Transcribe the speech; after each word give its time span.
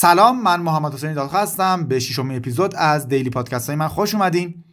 سلام 0.00 0.42
من 0.42 0.60
محمد 0.60 0.94
حسین 0.94 1.12
دادخ 1.12 1.34
هستم. 1.34 1.84
به 1.84 1.98
ششمین 1.98 2.36
اپیزود 2.36 2.74
از 2.74 3.08
دیلی 3.08 3.30
پادکست 3.30 3.66
های 3.66 3.76
من 3.76 3.88
خوش 3.88 4.14
اومدین. 4.14 4.64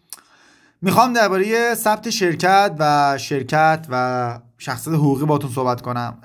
می‌خوام 0.82 1.14
درباره 1.14 1.76
ثبت 1.76 2.10
شرکت 2.10 2.76
و 2.80 3.18
شرکت 3.18 3.88
و 3.90 4.40
شخصیت 4.58 4.94
حقوقی 4.94 5.26
باتون 5.26 5.52
صحبت 5.52 5.82
کنم. 5.82 6.18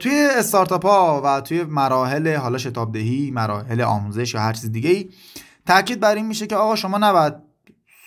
توی 0.00 0.28
استارتاپ 0.38 0.86
ها 0.86 1.22
و 1.24 1.40
توی 1.40 1.64
مراحل 1.64 2.36
حالا 2.36 2.58
شتاب 2.58 2.92
دهی 2.92 3.30
مراحل 3.30 3.80
آموزش 3.80 4.34
یا 4.34 4.40
هر 4.40 4.52
چیز 4.52 4.72
دیگه 4.72 4.90
ای 4.90 5.10
تاکید 5.66 6.00
بر 6.00 6.14
این 6.14 6.26
میشه 6.26 6.46
که 6.46 6.56
آقا 6.56 6.76
شما 6.76 6.98
نباید 6.98 7.34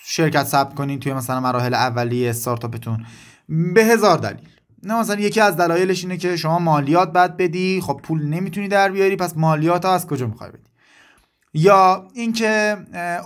شرکت 0.04 0.44
ثبت 0.44 0.74
کنین 0.74 1.00
توی 1.00 1.12
مثلا 1.12 1.40
مراحل 1.40 1.74
اولیه 1.74 2.30
استارتاپتون. 2.30 3.06
به 3.48 3.84
هزار 3.84 4.18
دلیل. 4.18 4.48
نه 4.82 5.00
مثلا 5.00 5.20
یکی 5.20 5.40
از 5.40 5.56
دلایلش 5.56 6.02
اینه 6.02 6.16
که 6.16 6.36
شما 6.36 6.58
مالیات 6.58 7.12
بد 7.12 7.36
بدی 7.36 7.80
خب 7.80 8.00
پول 8.02 8.22
نمی‌تونی 8.22 8.68
در 8.68 8.90
بیاری 8.90 9.16
پس 9.16 9.36
مالیات 9.36 9.84
ها 9.84 9.94
از 9.94 10.06
کجا 10.06 10.26
می‌خوای 10.26 10.50
بدی؟ 10.50 10.70
یا 11.54 12.08
اینکه 12.14 12.76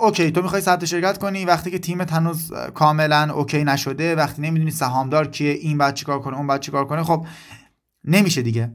OK 0.01 0.31
تو 0.31 0.43
می‌خوای 0.43 0.63
ثبت 0.63 0.85
شرکت 0.85 1.19
کنی 1.19 1.45
وقتی 1.45 1.71
که 1.71 1.79
تیمت 1.79 2.13
هنوز 2.13 2.53
کاملا 2.75 3.33
OK 3.35 3.65
نشده 3.65 4.15
وقتی 4.15 4.43
نمی‌دونی 4.43 4.71
سهامدار 4.71 5.29
کیه 5.29 5.53
این 5.53 5.79
باید 5.79 5.95
چیکار 5.95 6.21
کنه 6.21 6.37
اون 6.37 6.47
باید 6.47 6.61
چیکار 6.61 6.85
کنه 6.85 7.03
خب 7.03 7.27
نمیشه 8.05 8.43
دیگه. 8.43 8.73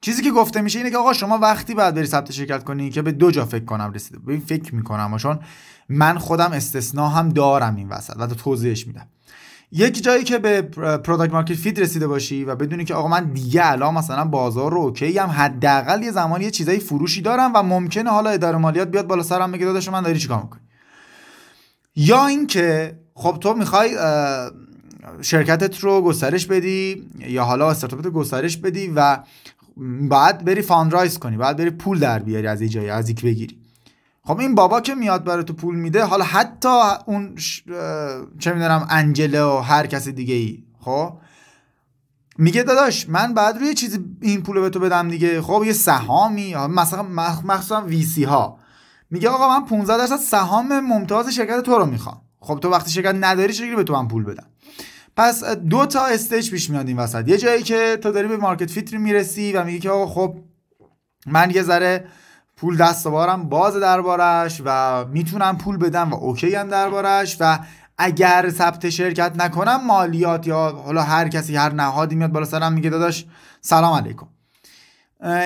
چیزی 0.00 0.22
که 0.22 0.30
گفته 0.30 0.60
میشه 0.60 0.78
اینه 0.78 0.90
که 0.90 0.98
آقا 0.98 1.12
شما 1.12 1.38
وقتی 1.38 1.74
باید 1.74 1.94
بری 1.94 2.06
ثبت 2.06 2.32
شرکت 2.32 2.64
کنی 2.64 2.90
که 2.90 3.02
به 3.02 3.12
دو 3.12 3.30
جا 3.30 3.44
فکر 3.44 3.64
کنم 3.64 3.92
رسیده. 3.92 4.18
ببین 4.18 4.40
فکر 4.40 4.74
می‌کنم 4.74 5.16
چون 5.16 5.40
من 5.88 6.18
خودم 6.18 6.52
استثنا 6.52 7.08
هم 7.08 7.28
دارم 7.28 7.76
این 7.76 7.88
وسط 7.88 8.14
و 8.18 8.26
تو 8.26 8.34
توضیحش 8.34 8.86
میدم. 8.86 9.08
یک 9.76 10.04
جایی 10.04 10.24
که 10.24 10.38
به 10.38 10.62
product 10.96 11.32
market 11.32 11.54
fit 11.54 11.78
رسیده 11.78 12.06
باشی 12.06 12.44
و 12.44 12.56
بدونی 12.56 12.84
که 12.84 12.94
آقا 12.94 13.08
من 13.08 13.24
دیگه 13.24 13.72
الان 13.72 13.94
مثلا 13.94 14.24
بازار 14.24 14.72
رو 14.72 14.78
OK 14.78 15.18
ام 15.18 15.28
حداقل 15.28 16.02
یه 16.02 16.10
زمانی 16.10 16.44
یه 16.44 16.50
چیزای 16.50 16.78
فروشی 16.78 17.22
دارم 17.22 17.52
و 17.54 17.62
ممکنه 17.62 18.10
حالا 18.10 18.30
اداره 18.30 18.58
مالیات 18.58 18.88
بیاد 18.88 19.06
بالا 19.06 19.22
سرم 19.22 19.52
بگه 19.52 19.64
داداش 19.64 19.88
من 19.88 20.02
داری 20.02 20.18
چیکار 20.18 20.42
می‌کنی؟ 20.42 20.60
یا 21.96 22.26
اینکه 22.26 22.98
خب 23.14 23.38
تو 23.40 23.54
می‌خوای 23.54 23.96
شرکتت 25.20 25.78
رو 25.78 26.02
گسترش 26.02 26.46
بدی 26.46 27.10
یا 27.18 27.44
حالا 27.44 27.70
استارتاپت 27.70 28.04
رو 28.04 28.10
گسترش 28.10 28.56
بدی 28.56 28.92
و 28.96 29.18
بعد 30.10 30.44
بری 30.44 30.62
fundraise 30.62 31.18
کنی 31.18 31.36
بعد 31.36 31.56
بری 31.56 31.70
پول 31.70 31.98
در 31.98 32.18
بیاری 32.18 32.46
از 32.46 32.60
این 32.60 32.70
جایی 32.70 32.90
از 32.90 33.10
یکی 33.10 33.22
بگیری. 33.22 33.63
خب 34.26 34.38
این 34.38 34.54
بابا 34.54 34.80
که 34.80 34.94
میاد 34.94 35.24
برای 35.24 35.44
تو 35.44 35.52
پول 35.52 35.76
میده 35.76 36.04
حالا 36.04 36.24
حتی 36.24 36.68
اون 37.06 37.34
چه 38.38 38.52
می‌دونم 38.52 38.86
angel 38.90 39.33
ه 39.33 39.42
و 39.42 39.58
هر 39.58 39.86
کسی 39.86 40.12
دیگه 40.12 40.34
ای. 40.34 40.64
خب؟ 40.80 41.18
میگه 42.38 42.62
داداش 42.62 43.08
من 43.08 43.34
باید 43.34 43.58
روی 43.58 43.74
چیزی 43.74 43.98
این 44.20 44.42
پول 44.42 44.60
به 44.60 44.70
تو 44.70 44.80
بدم 44.80 45.08
دیگه. 45.08 45.42
خب 45.42 45.62
یه 45.66 45.72
سهامی 45.72 46.54
مثلا 46.54 47.02
مخصوصا 47.44 47.82
VC 47.82 48.24
ها. 48.24 48.58
میگه 49.10 49.28
آقا 49.28 49.60
من 49.60 49.66
15 49.66 49.98
درصد 49.98 50.16
سهام 50.16 50.80
ممتاز 50.80 51.28
شرکت 51.28 51.60
تو 51.60 51.78
رو 51.78 51.86
می‌خوام. 51.86 52.20
خب 52.40 52.58
تو 52.62 52.70
وقتی 52.70 52.90
شرکت 52.90 53.14
نداری 53.20 53.52
چجوری 53.52 53.76
به 53.76 53.84
تو 53.84 53.92
من 53.92 54.08
پول 54.08 54.24
بدم؟ 54.24 54.46
پس 55.16 55.44
دو 55.44 55.86
تا 55.86 56.06
stage 56.06 56.50
پیش 56.50 56.70
میاد 56.70 56.88
این 56.88 56.96
وسط. 56.96 57.28
یه 57.28 57.38
جایی 57.38 57.62
که 57.62 57.98
تو 58.02 58.12
داری 58.12 58.28
به 58.28 58.36
market 58.36 58.70
fit 58.70 58.98
می‌رسی 58.98 59.52
و 59.52 59.64
میگی 59.64 59.78
که 59.78 59.90
آقا 59.90 60.06
خب 60.06 60.38
من 61.26 61.50
یه 61.50 61.62
ذره 61.62 62.04
پول 62.56 62.76
دست 62.76 63.08
بارم 63.08 63.48
باز 63.48 63.76
دربارش 63.76 64.62
و 64.64 65.04
می‌تونم 65.04 65.58
پول 65.58 65.76
بدم 65.76 66.10
و 66.10 66.14
OK 66.14 66.54
ام 66.54 66.68
دربارش 66.68 67.36
و 67.40 67.58
اگر 67.98 68.50
ثبت 68.50 68.90
شرکت 68.90 69.32
نکنم 69.36 69.86
مالیات 69.86 70.46
یا 70.46 70.82
حالا 70.84 71.02
هر 71.02 71.28
کسی 71.28 71.56
هر 71.56 71.72
نهادی 71.72 72.14
میاد 72.14 72.32
بالا 72.32 72.46
سرم 72.46 72.72
میگه 72.72 72.90
داداش 72.90 73.26
سلام 73.60 73.94
علیکم. 73.94 74.26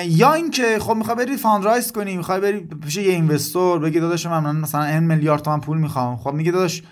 یا 0.06 0.32
اینکه 0.32 0.78
خب 0.78 0.94
می‌خوای 0.94 1.16
بری 1.16 1.36
fundraise 1.36 1.92
کنی 1.92 2.16
می‌خوای 2.16 2.40
بری 2.40 2.60
پیش 2.60 2.96
یه 2.96 3.12
investor 3.12 3.78
بگی 3.78 4.00
داداش 4.00 4.26
من 4.26 4.56
مثلا 4.56 4.82
n 4.82 5.04
میلیارد 5.04 5.42
تومن 5.42 5.60
پول 5.60 5.78
می‌خوام. 5.78 6.16
خب 6.16 6.32
میگه 6.32 6.52
داداش 6.52 6.82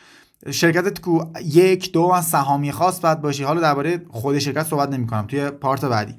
شرکتت 0.50 1.00
کو 1.00 1.24
یک 1.44 1.92
دو 1.92 2.02
از 2.02 2.26
سهامی 2.26 2.72
خاص 2.72 3.00
باید 3.00 3.20
باشی. 3.20 3.44
حالا 3.44 3.60
درباره 3.60 4.02
خود 4.10 4.38
شرکت 4.38 4.66
صحبت 4.66 4.88
نمی‌کنم 4.88 5.26
توی 5.26 5.50
پارت 5.50 5.84
بعدی. 5.84 6.14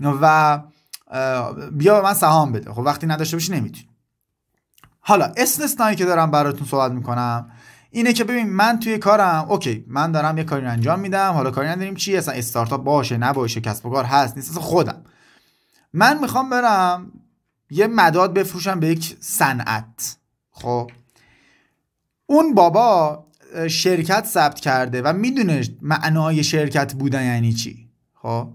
و 0.00 0.58
بیا 1.72 1.94
به 1.94 2.00
من 2.00 2.14
سهام 2.14 2.52
بده. 2.52 2.72
خب 2.72 2.78
وقتی 2.78 3.06
نداشته 3.06 3.36
باشی 3.36 3.52
نمی‌تونی. 3.52 3.88
حالا 5.00 5.32
استثنایی 5.36 5.96
که 5.96 6.04
دارم 6.04 6.30
براتون 6.30 6.66
صحبت 6.66 6.92
می‌کنم 6.92 7.50
اینه 7.90 8.12
که 8.12 8.24
ببین 8.24 8.50
من 8.50 8.78
توی 8.78 8.98
کارم 8.98 9.46
OK 9.48 9.84
من 9.88 10.12
دارم 10.12 10.38
یه 10.38 10.44
کاری 10.44 10.66
انجام 10.66 11.00
میدم 11.00 11.32
حالا 11.32 11.50
کاری 11.50 11.68
نداریم 11.68 11.94
چی؟ 11.94 12.16
اصلا 12.16 12.34
استارتاپ 12.34 12.84
باشه 12.84 13.16
نباشه 13.16 13.60
کسب 13.60 13.86
و 13.86 13.90
کار 13.90 14.04
هست 14.04 14.36
نیست 14.36 14.50
اصلا 14.50 14.62
خودم. 14.62 15.04
من 15.92 16.18
می‌خوام 16.18 16.50
برم 16.50 17.12
یه 17.70 17.86
مداد 17.86 18.34
بفروشم 18.34 18.80
به 18.80 18.88
یک 18.88 19.16
صنعت. 19.20 20.16
خب؟ 20.50 20.90
اون 22.26 22.54
بابا 22.54 23.24
شرکت 23.68 24.26
ثبت 24.26 24.60
کرده 24.60 25.02
و 25.02 25.12
می‌دونه 25.12 25.62
معنای 25.82 26.44
شرکت 26.44 26.94
بودن 26.94 27.24
یعنی 27.24 27.52
چی. 27.52 27.88
خب؟ 28.14 28.48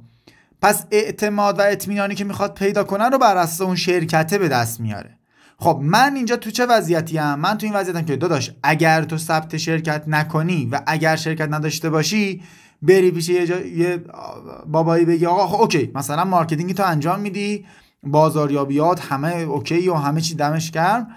پس 0.61 0.85
اعتماد 0.91 1.59
و 1.59 1.61
اطمینانی 1.61 2.15
که 2.15 2.23
می‌خواد 2.23 2.53
پیدا 2.53 2.83
کنه 2.83 3.09
رو 3.09 3.17
بر 3.17 3.37
اساس 3.37 3.61
اون 3.61 3.75
شرکته 3.75 4.37
به 4.37 4.47
دست 4.47 4.79
میاره. 4.79 5.17
خب 5.59 5.79
من 5.81 6.15
اینجا 6.15 6.35
تو 6.35 6.51
چه 6.51 6.65
وضعیتی 6.65 7.19
ام؟ 7.19 7.39
من 7.39 7.57
تو 7.57 7.65
این 7.65 7.75
وضعیتم 7.75 8.01
که 8.01 8.15
داداش 8.15 8.51
اگر 8.63 9.03
تو 9.03 9.17
ثبت 9.17 9.57
شرکت 9.57 10.03
نکنی 10.07 10.69
و 10.71 10.81
اگر 10.87 11.15
شرکت 11.15 11.47
نداشته 11.51 11.89
باشی 11.89 12.43
بری 12.81 13.11
پیش 13.11 13.29
یه, 13.29 13.47
جا... 13.47 13.59
یه 13.61 14.03
بابایی 14.67 15.05
بگی 15.05 15.25
آقا 15.25 15.47
خب 15.47 15.61
OK 15.61 15.91
مثلا 15.95 16.25
marketing 16.25 16.73
تو 16.73 16.83
انجام 16.83 17.19
میدی 17.19 17.65
بازاریابیات 18.03 19.01
همه 19.01 19.35
OK 19.35 19.89
و 19.89 19.93
همه 19.93 20.21
چی 20.21 20.35
دمش 20.35 20.71
گرم. 20.71 21.07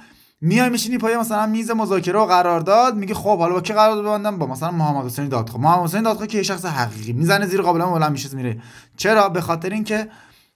میای 0.40 0.68
میشینی 0.68 0.98
پای 0.98 1.16
مثلا 1.16 1.46
میز 1.46 1.70
مذاکره 1.70 2.18
و 2.18 2.26
قرارداد 2.26 2.96
میگه 2.96 3.14
خب 3.14 3.38
حالا 3.38 3.54
با 3.54 3.60
کی 3.60 3.72
قرارداد 3.72 4.04
ببندم؟ 4.04 4.38
با 4.38 4.46
مثلا 4.46 4.70
محمد 4.70 5.06
حسین 5.06 5.28
دادخواه 5.28 5.62
محمد 5.62 5.84
حسین 5.84 6.02
دادخواه 6.02 6.26
که 6.26 6.38
یه 6.38 6.42
شخص 6.42 6.64
حقیقی 6.64 7.12
می‌زنه 7.12 7.46
زیر 7.46 7.62
قابلمه 7.62 7.90
بلند 7.90 8.12
میشه 8.12 8.36
میره. 8.36 8.60
چرا؟ 8.96 9.28
به 9.28 9.40
خاطر 9.40 9.70
اینکه 9.70 10.08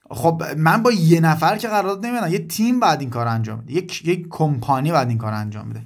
خب 0.09 0.43
من 0.57 0.83
با 0.83 0.91
یه 0.91 1.19
نفر 1.19 1.57
که 1.57 1.67
قرارداد 1.67 2.05
نمیدم 2.05 2.33
یه 2.33 2.47
تیم 2.47 2.79
باید 2.79 3.01
این 3.01 3.09
کار 3.09 3.27
انجام 3.27 3.61
بده 3.61 3.73
یک 3.73 4.05
یک 4.05 4.27
کمپانی 4.29 4.91
بعد 4.91 5.09
این 5.09 5.17
کار 5.17 5.33
انجام 5.33 5.69
بده 5.69 5.81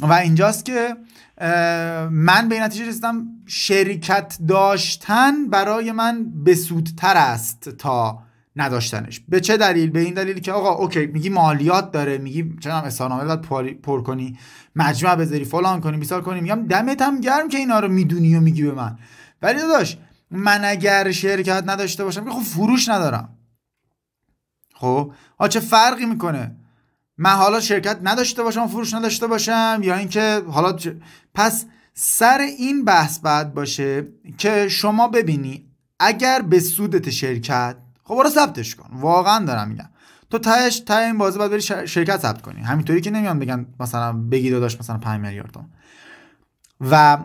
و 0.00 0.12
اینجاست 0.12 0.64
که 0.64 0.96
من 2.10 2.48
به 2.48 2.60
نتیجه 2.60 2.88
رسیدم 2.88 3.26
شرکت 3.46 4.38
داشتن 4.48 5.48
برای 5.48 5.92
من 5.92 6.44
بسودتر 6.44 7.16
است 7.16 7.68
تا 7.68 8.18
نداشتنش. 8.58 9.20
به 9.28 9.40
چه 9.40 9.56
دلیل؟ 9.56 9.90
به 9.90 10.00
این 10.00 10.14
دلیل 10.14 10.38
که 10.38 10.52
آقا 10.52 10.70
اوکی 10.74 11.06
میگی 11.06 11.28
مالیات 11.28 11.92
داره 11.92 12.18
میگی 12.18 12.56
چرا 12.60 12.80
اظهارنامه 12.80 13.24
باید 13.24 13.80
پر 13.82 14.02
کنی 14.02 14.38
مجمع 14.76 15.14
بذاری 15.14 15.44
فلان 15.44 15.80
کنی 15.80 15.96
مثال 15.96 16.20
کنی 16.20 16.40
میگم 16.40 16.66
دمت 16.66 17.02
هم 17.02 17.20
گرم 17.20 17.48
که 17.48 17.58
اینا 17.58 17.80
رو 17.80 17.88
می‌دونی 17.88 18.36
و 18.36 18.40
میگی 18.40 18.62
به 18.62 18.72
من. 18.72 18.98
ولی 19.42 19.58
داداش 19.58 19.96
من 20.30 20.64
اگر 20.64 21.10
شرکت 21.10 21.64
نداشته 21.66 22.04
باشم 22.04 22.30
خب 22.30 22.42
فروش 22.42 22.88
ندارم. 22.88 23.38
خب؟ 24.74 25.12
ها 25.40 25.48
چه 25.48 25.60
فرقی 25.60 26.06
می‌کنه؟ 26.06 26.56
من 27.18 27.30
حالا 27.30 27.60
شرکت 27.60 27.98
نداشته 28.02 28.42
باشم 28.42 28.66
فروش 28.66 28.94
نداشته 28.94 29.26
باشم 29.26 29.80
یا 29.82 29.94
اینکه 29.94 30.42
حالا 30.48 30.76
پس 31.34 31.64
سر 31.94 32.38
این 32.38 32.84
بحث 32.84 33.18
بعد 33.18 33.54
باشه 33.54 34.06
که 34.38 34.68
شما 34.68 35.08
ببینی 35.08 35.66
اگر 36.00 36.42
به 36.42 36.60
سودت 36.60 37.10
شرکت 37.10 37.76
خب 38.08 38.14
برو 38.14 38.28
ثبتش 38.28 38.74
کن. 38.74 38.88
واقعا 38.92 39.44
دارم 39.44 39.68
میگم. 39.68 39.88
تو 40.30 40.38
تهش 40.38 40.80
ته 40.80 40.96
این 40.96 41.18
بازی 41.18 41.38
باید 41.38 41.50
بری 41.50 41.60
شرکت 41.88 42.16
ثبت 42.16 42.42
کنی. 42.42 42.60
همینطوری 42.60 43.00
که 43.00 43.10
نمیان 43.10 43.38
بگن 43.38 43.66
مثلا 43.80 44.12
بگی 44.12 44.50
داداش 44.50 44.80
مثلا 44.80 44.98
5 44.98 45.20
میلیارد 45.20 45.50
تومن 45.50 45.66
و 46.80 47.18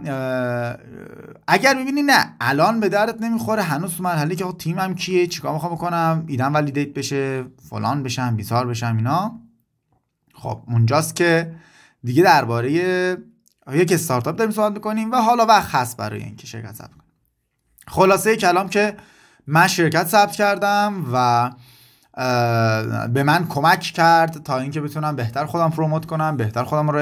اگر 1.48 1.76
می‌بینی 1.76 2.02
نه 2.02 2.36
الان 2.42 2.80
به 2.80 2.90
دردت 2.90 3.22
نمی‌خوره 3.22 3.62
هنوز 3.62 3.98
تو 3.98 4.04
مرحله 4.04 4.36
که 4.36 4.46
تیمم 4.60 4.96
کیه 4.96 5.28
چیکار 5.28 5.54
می‌خوام 5.54 5.76
بکنم 5.76 6.24
ایدم 6.28 6.54
ولیدیت 6.54 6.94
بشه 6.94 7.44
فلان 7.70 8.04
بشم 8.04 8.36
بیزار 8.36 8.68
بشم 8.68 8.98
اینا. 8.98 9.40
خب 10.34 10.64
اونجاست 10.68 11.16
که 11.16 11.56
دیگه 12.04 12.24
درباره 12.24 12.72
یک 13.72 13.92
استارتاپ 13.92 14.36
داریم 14.36 14.54
صحبت 14.54 14.72
می‌کنیم 14.72 15.12
و 15.12 15.16
حالا 15.16 15.46
وقت 15.46 15.76
هست 15.76 15.98
برای 15.98 16.24
اینکه 16.24 16.48
شرکت 16.48 16.76
ثبت 16.76 16.92
کنیم. 16.92 17.04
خلاصه 17.88 18.36
کلام 18.36 18.70
که 18.70 18.98
من 19.48 19.68
شرکت 19.68 20.08
ثبت 20.08 20.32
کردم 20.32 21.06
و 21.14 21.52
به 23.08 23.24
من 23.24 23.48
کمک 23.48 23.80
کرد 23.80 24.44
تا 24.44 24.60
اینکه 24.60 24.82
بتونم 24.82 25.16
بهتر 25.16 25.46
خودم 25.46 25.70
پروموت 25.70 26.06
کنم 26.06 26.38
بهتر 26.38 26.64
خودم 26.64 26.90
رو 26.90 27.00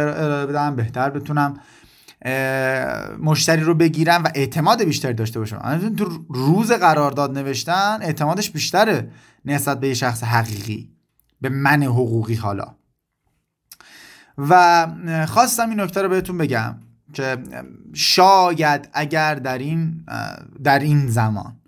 بدم 0.47 0.75
بهتر 0.75 1.09
بتونم 1.09 1.53
مشتری 3.19 3.61
رو 3.61 3.73
بگیرم 3.73 4.23
و 4.23 4.29
اعتماد 4.35 4.83
بیشتری 4.83 5.13
داشته 5.13 5.39
باشم. 5.39 5.95
تو 5.97 6.25
روز 6.29 6.71
قرارداد 6.71 7.38
نوشتن 7.38 7.97
اعتمادش 8.01 8.51
بیشتره 8.51 9.11
نسبت 9.45 9.79
به 9.79 9.88
یه 9.88 9.93
شخص 9.93 10.23
حقیقی 10.23 10.89
به 11.41 11.49
من 11.49 11.83
حقوقی 11.83 12.35
حالا. 12.35 12.75
و 14.38 14.88
خواستم 15.27 15.69
این 15.69 15.79
نکته 15.79 16.01
رو 16.01 16.09
بهتون 16.09 16.38
بگم 16.38 16.75
که 17.13 17.38
شاید 17.93 18.89
اگر 18.93 19.35
در 19.35 19.57
این 19.57 20.05
در 20.63 20.79
این 20.79 21.07
زمان 21.07 21.60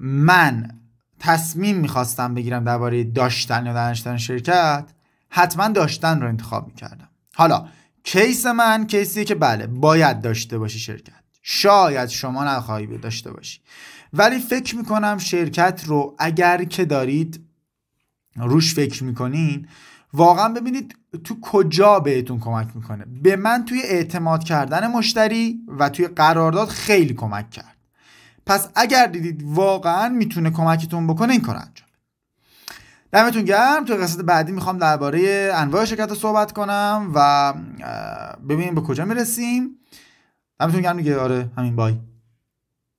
من 0.00 0.70
تصمیم 1.18 1.76
می‌خواستم 1.76 2.34
بگیرم 2.34 2.64
درباره 2.64 3.04
داشتن 3.04 3.66
یا 3.66 3.72
نداشتن 3.72 4.16
شرکت 4.16 4.84
حتما 5.28 5.68
داشتن 5.68 6.20
رو 6.20 6.28
انتخاب 6.28 6.66
می‌کردم. 6.66 7.08
حالا 7.34 7.66
کیس 8.04 8.46
من 8.46 8.86
کیسیه 8.86 9.24
که 9.24 9.34
بله 9.34 9.66
باید 9.66 10.20
داشته 10.20 10.58
باشی 10.58 10.78
شرکت. 10.78 11.12
شاید 11.42 12.08
شما 12.08 12.44
نخواهی 12.44 12.98
داشته 12.98 13.32
باشی. 13.32 13.60
ولی 14.12 14.38
فکر 14.38 14.76
می‌کنم 14.76 15.18
شرکت 15.18 15.82
رو 15.86 16.16
اگر 16.18 16.64
که 16.64 16.84
دارید 16.84 17.46
روش 18.36 18.74
فکر 18.74 19.04
می‌کنین 19.04 19.68
واقعا 20.12 20.48
ببینید 20.48 20.96
تو 21.24 21.40
کجا 21.40 22.00
بهتون 22.00 22.40
کمک 22.40 22.68
می‌کنه. 22.74 23.04
به 23.22 23.36
من 23.36 23.64
توی 23.64 23.82
اعتماد 23.82 24.44
کردن 24.44 24.86
مشتری 24.86 25.60
و 25.78 25.88
توی 25.88 26.08
قرارداد 26.08 26.68
خیلی 26.68 27.14
کمک 27.14 27.50
کرد. 27.50 27.76
پس 28.50 28.68
اگر 28.74 29.06
دیدید 29.06 29.42
واقعا 29.44 30.08
می‌تونه 30.08 30.50
کمکتون 30.50 31.06
بکنه 31.06 31.32
این 31.32 31.40
کار 31.40 31.56
انجام 31.56 31.88
دمتون 33.12 33.42
گرم. 33.42 33.84
تو 33.84 33.94
قصد 33.94 34.24
بعدی 34.24 34.52
می‌خوام 34.52 34.78
درباره 34.78 35.52
انواع 35.54 35.84
شرکت 35.84 36.14
صحبت 36.14 36.52
کنم 36.52 37.10
و 37.14 37.52
ببینیم 38.48 38.74
به 38.74 38.80
کجا 38.80 39.04
می‌رسیم. 39.04 39.76
دمتون 40.60 40.80
گرم 40.80 40.96
دیگه. 40.96 41.18
آره 41.18 41.50
همین. 41.56 41.76
بای. 41.76 41.98